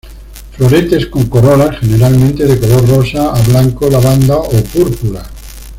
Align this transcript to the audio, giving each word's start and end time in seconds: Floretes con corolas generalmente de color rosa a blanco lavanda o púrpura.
Floretes 0.57 1.05
con 1.09 1.27
corolas 1.27 1.77
generalmente 1.79 2.47
de 2.47 2.59
color 2.59 2.89
rosa 2.89 3.33
a 3.35 3.39
blanco 3.43 3.87
lavanda 3.87 4.35
o 4.35 4.63
púrpura. 4.63 5.21